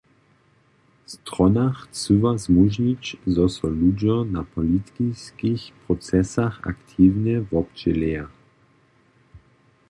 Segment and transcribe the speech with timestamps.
[1.05, 8.27] Strona chcyła zmóžnić, zo so ludźo na politiskich procesach aktiwnje wobdźěleja.